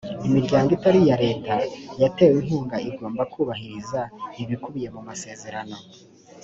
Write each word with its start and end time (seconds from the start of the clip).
imiryango 0.27 0.69
itari 0.77 0.99
iya 1.05 1.17
leta 1.25 1.53
yatewe 2.01 2.35
inkunga 2.41 2.77
igomba 2.89 3.23
kubahiriza 3.33 3.99
ibikubiye 4.41 4.87
mu 4.95 5.01
masezerano 5.07 5.77